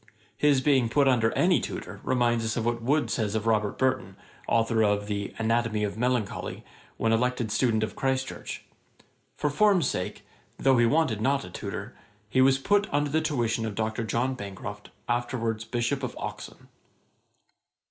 His 0.35 0.61
being 0.61 0.89
put 0.89 1.07
under 1.07 1.31
any 1.33 1.59
tutor 1.59 2.01
reminds 2.03 2.43
us 2.43 2.57
of 2.57 2.65
what 2.65 2.81
Wood 2.81 3.11
says 3.11 3.35
of 3.35 3.45
Robert 3.45 3.77
Burton, 3.77 4.15
authour 4.47 4.81
of 4.83 5.05
the 5.05 5.31
'Anatomy 5.37 5.83
of 5.83 5.95
Melancholy,' 5.95 6.63
when 6.97 7.11
elected 7.13 7.51
student 7.51 7.83
of 7.83 7.95
Christ 7.95 8.25
Church: 8.25 8.65
'for 9.37 9.51
form's 9.51 9.85
sake, 9.87 10.25
though 10.57 10.79
he 10.79 10.87
wanted 10.87 11.21
not 11.21 11.45
a 11.45 11.51
tutor, 11.51 11.95
he 12.27 12.41
was 12.41 12.57
put 12.57 12.91
under 12.91 13.11
the 13.11 13.21
tuition 13.21 13.63
of 13.63 13.75
Dr. 13.75 14.03
John 14.03 14.33
Bancroft, 14.33 14.89
afterwards 15.07 15.65
Bishop 15.65 16.01
of 16.01 16.17
Oxon.' 16.17 16.67